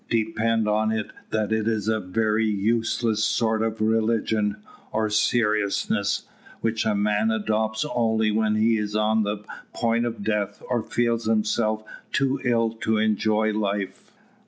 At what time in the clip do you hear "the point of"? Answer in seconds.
9.21-10.23